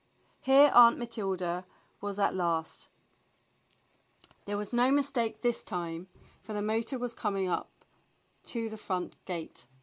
[0.01, 0.03] ^
[0.39, 1.63] Here Aunt Matilda
[2.01, 2.89] was at last;
[4.45, 6.07] there was no mis take this time,
[6.39, 7.69] for the motor was coming up
[8.45, 9.67] to the front gate.